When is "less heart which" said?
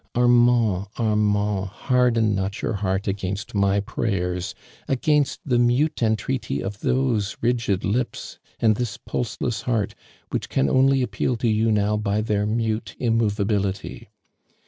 9.41-10.49